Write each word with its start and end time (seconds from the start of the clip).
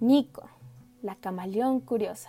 Nico, 0.00 0.50
la 1.00 1.14
camaleón 1.14 1.80
curiosa. 1.80 2.28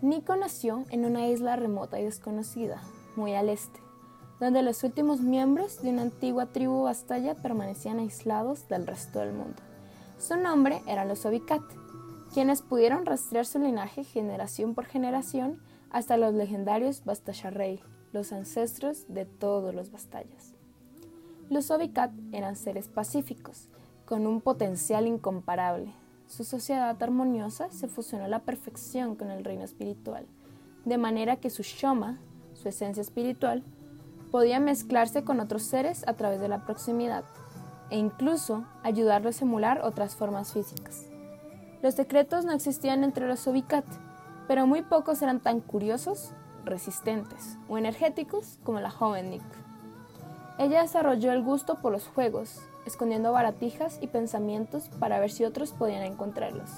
Nico 0.00 0.34
nació 0.34 0.86
en 0.88 1.04
una 1.04 1.26
isla 1.26 1.56
remota 1.56 2.00
y 2.00 2.04
desconocida, 2.04 2.80
muy 3.16 3.34
al 3.34 3.50
este, 3.50 3.78
donde 4.40 4.62
los 4.62 4.82
últimos 4.82 5.20
miembros 5.20 5.82
de 5.82 5.90
una 5.90 6.00
antigua 6.00 6.46
tribu 6.46 6.84
bastalla 6.84 7.34
permanecían 7.34 7.98
aislados 7.98 8.66
del 8.66 8.86
resto 8.86 9.18
del 9.18 9.34
mundo. 9.34 9.62
Su 10.16 10.38
nombre 10.38 10.80
era 10.86 11.04
los 11.04 11.26
Ovicat, 11.26 11.62
quienes 12.32 12.62
pudieron 12.62 13.04
rastrear 13.04 13.44
su 13.44 13.58
linaje 13.58 14.02
generación 14.02 14.74
por 14.74 14.86
generación 14.86 15.60
hasta 15.90 16.16
los 16.16 16.32
legendarios 16.32 17.04
Bastasharrey, 17.04 17.82
los 18.12 18.32
ancestros 18.32 19.04
de 19.08 19.26
todos 19.26 19.74
los 19.74 19.90
bastallas. 19.90 20.54
Los 21.50 21.70
Ovicat 21.70 22.12
eran 22.32 22.56
seres 22.56 22.88
pacíficos, 22.88 23.68
con 24.06 24.26
un 24.26 24.40
potencial 24.40 25.06
incomparable, 25.06 25.92
su 26.28 26.44
sociedad 26.44 27.02
armoniosa 27.02 27.70
se 27.70 27.88
fusionó 27.88 28.26
a 28.26 28.28
la 28.28 28.40
perfección 28.40 29.16
con 29.16 29.30
el 29.30 29.44
reino 29.44 29.64
espiritual, 29.64 30.26
de 30.84 30.98
manera 30.98 31.36
que 31.36 31.50
su 31.50 31.62
Shoma, 31.62 32.18
su 32.54 32.68
esencia 32.68 33.00
espiritual, 33.00 33.64
podía 34.30 34.60
mezclarse 34.60 35.24
con 35.24 35.40
otros 35.40 35.62
seres 35.62 36.06
a 36.06 36.12
través 36.12 36.40
de 36.40 36.48
la 36.48 36.64
proximidad 36.64 37.24
e 37.90 37.96
incluso 37.96 38.66
ayudarlos 38.82 39.40
a 39.40 39.44
emular 39.46 39.80
otras 39.82 40.16
formas 40.16 40.52
físicas. 40.52 41.06
Los 41.82 41.94
secretos 41.94 42.44
no 42.44 42.52
existían 42.52 43.04
entre 43.04 43.26
los 43.26 43.46
Ovicat, 43.46 43.86
pero 44.46 44.66
muy 44.66 44.82
pocos 44.82 45.22
eran 45.22 45.40
tan 45.40 45.60
curiosos, 45.60 46.32
resistentes 46.64 47.56
o 47.68 47.78
energéticos 47.78 48.58
como 48.64 48.80
la 48.80 48.90
joven 48.90 49.30
Nick. 49.30 49.42
Ella 50.58 50.82
desarrolló 50.82 51.32
el 51.32 51.42
gusto 51.42 51.80
por 51.80 51.92
los 51.92 52.06
juegos, 52.06 52.60
escondiendo 52.86 53.32
baratijas 53.32 53.98
y 54.00 54.06
pensamientos 54.06 54.88
para 54.98 55.20
ver 55.20 55.30
si 55.30 55.44
otros 55.44 55.72
podían 55.72 56.02
encontrarlos. 56.02 56.70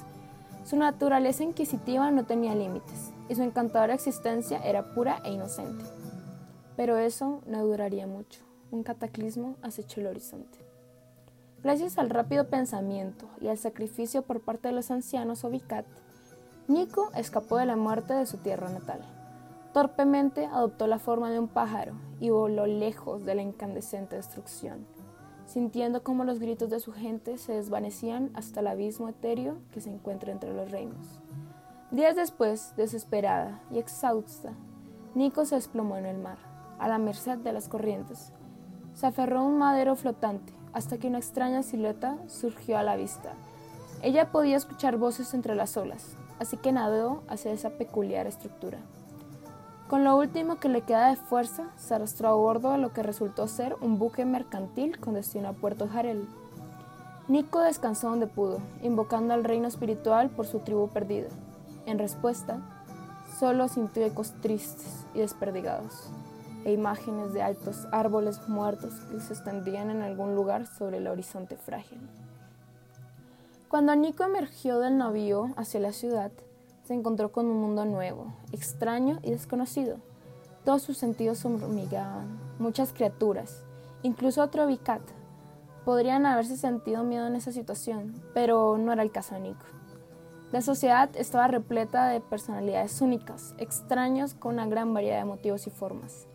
Su 0.65 0.77
naturaleza 0.77 1.43
inquisitiva 1.43 2.11
no 2.11 2.25
tenía 2.25 2.55
límites, 2.55 3.13
y 3.29 3.35
su 3.35 3.43
encantadora 3.43 3.95
existencia 3.95 4.59
era 4.59 4.95
pura 4.95 5.21
e 5.25 5.33
inocente. 5.33 5.85
Pero 6.77 6.97
eso 6.97 7.41
no 7.47 7.65
duraría 7.65 8.07
mucho. 8.07 8.43
Un 8.71 8.83
cataclismo 8.83 9.57
acechó 9.63 10.01
el 10.01 10.09
horizonte. 10.09 10.59
Gracias 11.63 11.99
al 11.99 12.11
rápido 12.11 12.49
pensamiento 12.49 13.29
y 13.41 13.49
al 13.49 13.59
sacrificio 13.59 14.23
por 14.23 14.41
parte 14.41 14.69
de 14.69 14.75
los 14.75 14.91
ancianos 14.91 15.45
Ovicat, 15.45 15.87
Nico 16.69 17.11
escapó 17.15 17.57
de 17.57 17.67
la 17.67 17.77
muerte 17.77 18.15
de 18.15 18.27
su 18.27 18.39
tierra 18.39 18.71
natal. 18.71 19.01
Torpemente 19.75 20.47
adoptó 20.47 20.87
la 20.87 20.99
forma 20.99 21.31
de 21.31 21.39
un 21.39 21.49
pájaro 21.49 21.95
y 22.21 22.31
voló 22.31 22.67
lejos 22.67 23.25
de 23.25 23.35
la 23.35 23.43
incandescente 23.43 24.17
destrucción 24.17 24.87
sintiendo 25.51 26.05
cómo 26.05 26.23
los 26.23 26.39
gritos 26.39 26.71
de 26.71 26.79
su 26.79 26.93
gente 26.93 27.37
se 27.37 27.55
desvanecían 27.55 28.31
hasta 28.35 28.61
el 28.61 28.69
abismo 28.69 29.09
etéreo 29.09 29.57
que 29.73 29.81
se 29.81 29.91
encuentra 29.91 30.31
entre 30.31 30.55
los 30.55 30.71
reinos. 30.71 31.21
Días 31.91 32.15
después, 32.15 32.73
desesperada 32.77 33.61
y 33.69 33.81
exhausta, 33.81 34.53
Nico 35.17 35.45
se 35.45 35.57
desplomó 35.57 35.97
en 35.97 36.07
el 36.07 36.19
mar, 36.19 36.39
a 36.79 36.87
la 36.87 36.99
merced 36.99 37.39
de 37.39 37.53
las 37.53 37.69
corrientes. 37.69 38.33
Se 38.95 39.09
aferró 39.09 39.41
a 39.41 39.43
un 39.43 39.59
madero 39.59 39.97
flotante 39.97 40.53
hasta 40.73 40.99
que 40.99 41.09
una 41.09 41.19
extraña 41.19 41.65
silueta 41.65 42.17
surgió 42.29 42.79
a 42.79 42.85
la 42.85 42.95
vista. 42.95 43.33
Ella 44.03 44.31
podía 44.31 44.57
escuchar 44.57 44.99
voces 44.99 45.35
entre 45.35 45.57
las 45.57 45.77
olas, 45.77 46.15
así 46.39 46.59
que 46.59 46.71
nadó 46.71 47.25
hacia 47.27 47.51
esa 47.51 47.71
peculiar 47.71 48.29
estructura. 48.29 48.79
Con 49.91 50.05
lo 50.05 50.17
último 50.17 50.61
que 50.61 50.69
le 50.69 50.83
queda 50.83 51.09
de 51.09 51.17
fuerza, 51.17 51.65
se 51.77 51.97
arrastró 51.97 52.29
a 52.29 52.35
bordo 52.35 52.71
de 52.71 52.79
lo 52.79 52.93
que 52.93 53.03
resultó 53.03 53.49
ser 53.49 53.75
un 53.81 53.99
buque 53.99 54.25
mercantil 54.25 55.01
con 55.01 55.15
destino 55.15 55.49
a 55.49 55.53
Puerto 55.53 55.89
Jarel. 55.89 56.29
Nico 57.27 57.59
descansó 57.59 58.09
donde 58.09 58.29
pudo, 58.29 58.61
invocando 58.85 59.35
al 59.35 59.43
reino 59.43 59.67
espiritual 59.67 60.31
por 60.31 60.47
su 60.47 60.61
tribu 60.61 60.89
perdida. 60.91 61.27
En 61.87 61.99
respuesta, 61.99 62.61
solo 63.41 63.67
sintió 63.67 64.07
ecos 64.07 64.33
tristes 64.41 65.07
y 65.13 65.19
desperdigados, 65.19 66.09
e 66.65 66.71
imágenes 66.73 67.33
de 67.33 67.43
altos 67.43 67.89
árboles 67.91 68.49
muertos 68.49 68.95
que 69.11 69.19
se 69.19 69.33
extendían 69.33 69.91
en 69.91 70.03
algún 70.03 70.37
lugar 70.37 70.69
sobre 70.69 70.99
el 70.99 71.09
horizonte 71.09 71.57
frágil. 71.57 71.99
Cuando 73.67 73.97
Nico 73.97 74.23
emergió 74.23 74.79
del 74.79 74.99
navío 74.99 75.49
hacia 75.57 75.81
la 75.81 75.91
ciudad, 75.91 76.31
se 76.91 76.95
encontró 76.95 77.31
con 77.31 77.47
un 77.47 77.61
mundo 77.61 77.85
nuevo, 77.85 78.35
extraño 78.51 79.21
y 79.23 79.31
desconocido. 79.31 79.99
Todos 80.65 80.83
sus 80.83 80.99
sentidos 80.99 81.45
hormigaban, 81.45 82.41
muchas 82.59 82.93
criaturas, 82.93 83.63
incluso 84.03 84.43
otro 84.43 84.67
Vicat. 84.67 85.01
Podrían 85.85 86.27
haberse 86.27 86.57
sentido 86.57 87.05
miedo 87.05 87.29
en 87.29 87.37
esa 87.37 87.53
situación, 87.53 88.21
pero 88.35 88.77
no 88.77 88.93
era 88.93 89.05
el 89.05 89.13
caso 89.13 89.37
de 89.37 89.41
Nico. 89.43 89.65
La 90.51 90.63
sociedad 90.63 91.09
estaba 91.15 91.47
repleta 91.47 92.09
de 92.09 92.21
personalidades 92.21 93.01
únicas, 93.01 93.55
extraños 93.59 94.35
con 94.35 94.55
una 94.55 94.67
gran 94.67 94.93
variedad 94.93 95.21
de 95.21 95.27
motivos 95.27 95.69
y 95.69 95.71
formas. 95.71 96.27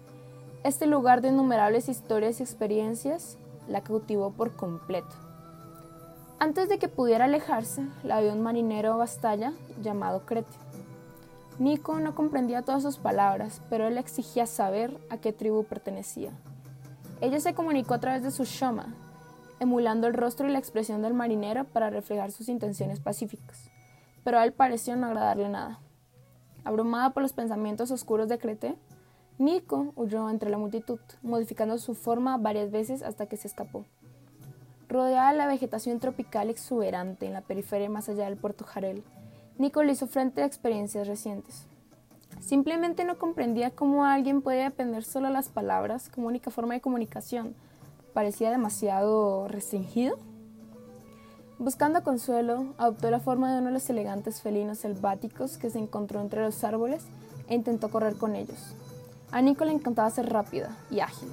Este 0.64 0.88
lugar 0.88 1.20
de 1.20 1.28
innumerables 1.28 1.90
historias 1.90 2.40
y 2.40 2.44
experiencias 2.44 3.38
la 3.68 3.82
cautivó 3.84 4.32
por 4.32 4.56
completo. 4.56 5.25
Antes 6.38 6.68
de 6.68 6.80
que 6.80 6.90
pudiera 6.90 7.26
alejarse, 7.26 7.88
la 8.04 8.20
vio 8.20 8.34
un 8.34 8.44
marinero 8.44 8.98
bastalla 8.98 9.54
llamado 9.82 10.26
Crete. 10.26 10.58
Nico 11.60 11.98
no 12.02 12.14
comprendía 12.14 12.62
todas 12.62 12.84
sus 12.84 12.98
palabras, 12.98 13.62
pero 13.70 13.88
él 13.88 13.98
exigía 13.98 14.46
saber 14.46 15.00
a 15.10 15.18
qué 15.18 15.32
tribu 15.32 15.64
pertenecía. 15.64 16.32
Ella 17.22 17.40
se 17.40 17.54
comunicó 17.54 17.94
a 17.94 18.02
través 18.02 18.22
de 18.22 18.32
su 18.32 18.44
shoma, 18.44 18.94
emulando 19.62 20.08
el 20.08 20.14
rostro 20.14 20.50
y 20.50 20.52
la 20.52 20.60
expresión 20.60 21.02
del 21.02 21.14
marinero 21.14 21.64
para 21.64 21.90
reflejar 21.90 22.34
sus 22.34 22.50
intenciones 22.50 23.00
pacíficas, 23.00 23.72
pero 24.26 24.38
a 24.38 24.44
él 24.44 24.52
pareció 24.52 24.98
no 24.98 25.08
agradarle 25.08 25.48
nada. 25.48 25.80
Abrumada 26.66 27.12
por 27.12 27.24
los 27.24 27.32
pensamientos 27.32 27.92
oscuros 27.92 28.28
de 28.28 28.40
Crete, 28.40 28.76
Nico 29.38 29.94
huyó 29.96 30.30
entre 30.30 30.50
la 30.50 30.58
multitud, 30.58 31.00
modificando 31.24 31.78
su 31.78 31.96
forma 31.96 32.38
varias 32.38 32.72
veces 32.72 33.04
hasta 33.04 33.28
que 33.28 33.38
se 33.38 33.48
escapó. 33.48 33.86
Rodeada 34.88 35.32
de 35.32 35.38
la 35.38 35.48
vegetación 35.48 36.00
tropical 36.00 36.50
exuberante 36.52 37.26
en 37.26 37.34
la 37.34 37.42
periferia 37.42 37.90
más 37.90 38.08
allá 38.08 38.26
del 38.26 38.38
puerto 38.38 38.66
Jarel, 38.66 39.04
Nico 39.58 39.82
le 39.84 39.94
hizo 39.94 40.06
frente 40.06 40.44
a 40.44 40.46
experiencias 40.46 41.08
recientes. 41.08 41.66
Simplemente 42.40 43.04
no 43.04 43.18
comprendía 43.18 43.72
cómo 43.72 44.06
alguien 44.06 44.44
puede 44.44 44.64
aprender 44.64 45.04
solo 45.04 45.30
las 45.30 45.50
palabras 45.50 46.10
como 46.10 46.28
única 46.28 46.52
forma 46.52 46.76
de 46.76 46.82
comunicación. 46.82 47.56
Parecía 48.14 48.52
demasiado 48.52 49.48
restringido. 49.48 50.20
Buscando 51.58 52.04
consuelo, 52.04 52.76
adoptó 52.78 53.10
la 53.10 53.20
forma 53.20 53.52
de 53.52 53.60
uno 53.60 53.68
de 53.68 53.74
los 53.74 53.90
elegantes 53.90 54.42
felinos 54.42 54.80
selváticos 54.80 55.58
que 55.58 55.72
se 55.72 55.80
encontró 55.80 56.22
entre 56.22 56.44
los 56.44 56.64
árboles 56.64 57.08
e 57.48 57.56
intentó 57.56 57.90
correr 57.90 58.18
con 58.18 58.36
ellos. 58.36 58.76
A 59.32 59.42
Nico 59.42 59.66
le 59.66 59.72
encantaba 59.72 60.10
ser 60.12 60.32
rápida 60.32 60.78
y 60.92 61.00
ágil, 61.00 61.30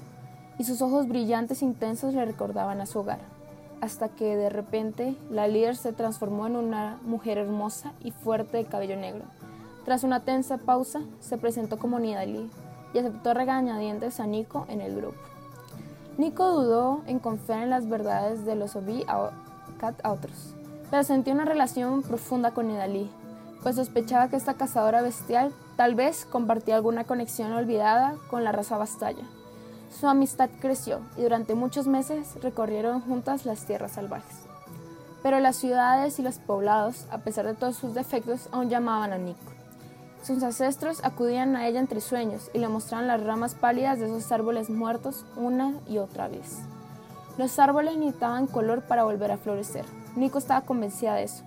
y 0.59 0.65
sus 0.65 0.81
ojos 0.81 1.07
brillantes 1.07 1.61
e 1.61 1.67
intensos 1.67 2.15
le 2.15 2.25
recordaban 2.25 2.81
a 2.81 2.87
su 2.87 3.01
hogar 3.01 3.31
hasta 3.82 4.09
que 4.09 4.37
de 4.37 4.48
repente 4.48 5.16
la 5.28 5.48
líder 5.48 5.76
se 5.76 5.93
transformó 5.93 6.47
en 6.47 6.54
una 6.54 7.00
mujer 7.03 7.37
hermosa 7.37 7.93
y 8.00 8.12
fuerte 8.12 8.56
de 8.59 8.65
cabello 8.65 8.97
negro. 8.97 9.25
Tras 9.84 10.04
una 10.04 10.20
tensa 10.20 10.56
pausa, 10.56 11.00
se 11.19 11.37
presentó 11.37 11.81
como 11.81 11.98
Nidali 11.98 12.48
y 12.94 12.98
aceptó 12.98 13.34
regañadientes 13.34 14.20
a 14.20 14.26
Nico 14.28 14.66
en 14.69 14.82
el 14.82 14.94
grupo. 14.94 15.19
Nico 16.16 16.48
dudó 16.48 17.03
en 17.06 17.19
confiar 17.19 17.65
en 17.65 17.70
las 17.70 17.88
verdades 17.88 18.44
de 18.47 18.54
los 18.54 18.76
Obi 18.76 19.04
a 19.09 19.31
Kat 19.81 19.97
a 20.04 20.12
otros, 20.12 20.54
pero 20.88 21.03
sentía 21.03 21.34
una 21.34 21.44
relación 21.44 22.03
profunda 22.03 22.53
con 22.53 22.69
Nidali, 22.69 23.10
pues 23.64 23.75
sospechaba 23.75 24.28
que 24.28 24.37
esta 24.37 24.54
cazadora 24.54 25.03
bestial 25.03 25.53
tal 25.75 25.97
vez 25.97 26.25
compartía 26.25 26.76
alguna 26.76 27.03
conexión 27.03 27.53
olvidada 27.53 28.14
con 28.31 28.44
la 28.44 28.53
raza 28.53 28.78
bastalla. 28.78 29.25
Su 29.93 30.09
amistad 30.09 30.49
creció 30.61 31.01
y 31.17 31.23
durante 31.23 31.55
muchos 31.55 31.87
meses 31.87 32.35
recorrieron 32.43 33.03
juntas 33.03 33.45
las 33.45 33.67
tierras 33.67 33.93
salvajes. 33.93 34.37
Pero 35.23 35.39
las 35.39 35.57
ciudades 35.57 36.19
y 36.19 36.23
los 36.23 36.39
poblados, 36.39 37.07
a 37.11 37.19
pesar 37.19 37.47
de 37.47 37.55
todos 37.55 37.77
sus 37.77 37.94
defectos, 37.94 38.49
aún 38.53 38.71
llamaban 38.71 39.12
a 39.12 39.19
Nico. 39.19 39.53
Sus 40.23 40.43
ancestros 40.43 41.05
acudían 41.05 41.56
a 41.56 41.69
ella 41.69 41.79
entre 41.79 42.00
sueños 42.00 42.50
y 42.55 42.59
le 42.59 42.69
mostraban 42.69 43.06
las 43.06 43.23
ramas 43.23 43.55
pálidas 43.55 43.99
de 43.99 44.06
esos 44.06 44.33
árboles 44.33 44.71
muertos 44.71 45.25
una 45.37 45.75
y 45.89 45.99
otra 45.99 46.29
vez. 46.29 46.61
Los 47.38 47.59
árboles 47.59 47.97
necesitaban 47.97 48.47
color 48.47 48.83
para 48.83 49.05
volver 49.05 49.31
a 49.31 49.37
florecer. 49.37 49.85
Nico 50.17 50.38
estaba 50.38 50.62
convencida 50.62 51.15
de 51.15 51.25
eso. 51.25 51.45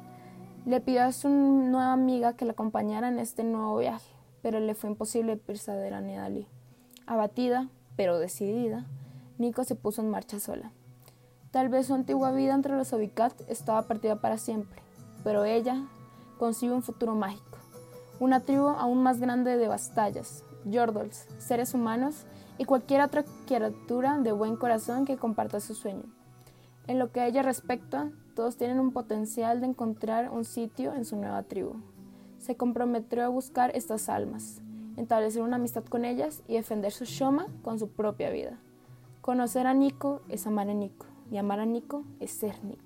Le 0.65 0.81
pidió 0.81 1.03
a 1.03 1.12
su 1.12 1.30
nueva 1.30 1.94
amiga 1.94 2.33
que 2.33 2.45
la 2.45 2.51
acompañara 2.51 3.07
en 3.07 3.19
este 3.19 3.44
nuevo 3.44 3.77
viaje, 3.77 4.12
pero 4.41 4.59
le 4.59 4.75
fue 4.75 4.89
imposible 4.89 5.36
persuadir 5.36 5.94
a 5.94 6.01
Nedali. 6.01 6.48
Abatida, 7.06 7.69
pero 7.95 8.19
decidida, 8.19 8.86
Nico 9.38 9.63
se 9.63 9.75
puso 9.75 10.01
en 10.01 10.09
marcha 10.09 10.39
sola. 10.39 10.71
Tal 11.51 11.69
vez 11.69 11.88
su 11.88 11.94
antigua 11.94 12.31
vida 12.31 12.53
entre 12.53 12.75
los 12.75 12.92
Ovicat 12.94 13.33
estaba 13.50 13.83
perdida 13.83 14.18
para 14.18 14.38
siempre, 14.38 14.81
pero 15.24 15.45
ella 15.45 15.86
concibe 16.38 16.74
un 16.74 16.83
futuro 16.83 17.15
mágico, 17.15 17.57
una 18.19 18.42
tribu 18.42 18.68
aún 18.68 19.03
más 19.03 19.19
grande 19.19 19.57
de 19.57 19.68
bastallas, 19.68 20.44
Yordles, 20.65 21.27
seres 21.38 21.74
humanos 21.74 22.25
y 22.57 22.65
cualquier 22.65 23.01
otra 23.01 23.24
criatura 23.45 24.18
de 24.19 24.31
buen 24.31 24.56
corazón 24.56 25.06
que 25.06 25.18
comparta 25.18 25.59
su 25.59 25.75
sueño. 25.75 26.03
En 26.88 27.00
lo 27.00 27.12
que 27.12 27.19
a 27.19 27.27
ella 27.27 27.41
respecta, 27.41 28.12
todos 28.36 28.57
tienen 28.57 28.80
un 28.80 28.91
potencial 28.91 29.62
de 29.62 29.68
encontrar 29.68 30.30
un 30.30 30.45
sitio 30.45 30.94
en 30.94 31.06
su 31.06 31.15
nueva 31.15 31.44
tribu. 31.44 31.75
Se 32.38 32.56
comprometió 32.56 33.24
a 33.24 33.30
buscar 33.30 33.71
estas 33.75 34.09
almas, 34.09 34.62
establecer 34.97 35.42
una 35.42 35.57
amistad 35.57 35.83
con 35.83 36.06
ellas 36.06 36.44
y 36.47 36.56
defender 36.56 36.92
su 36.92 37.06
Shoma 37.06 37.47
con 37.63 37.80
su 37.80 37.89
propia 37.89 38.30
vida. 38.30 38.59
Conocer 39.21 39.68
a 39.68 39.74
Nico 39.74 40.21
es 40.30 40.45
amar 40.45 40.69
a 40.69 40.74
Nico 40.74 41.07
y 41.31 41.38
amar 41.38 41.59
a 41.59 41.65
Nico 41.65 42.03
es 42.19 42.31
ser 42.31 42.63
Nico. 42.63 42.84